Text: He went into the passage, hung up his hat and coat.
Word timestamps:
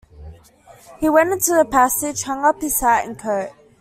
He 0.97 1.09
went 1.11 1.31
into 1.31 1.53
the 1.53 1.63
passage, 1.63 2.23
hung 2.23 2.43
up 2.43 2.59
his 2.59 2.79
hat 2.79 3.05
and 3.05 3.19
coat. 3.19 3.51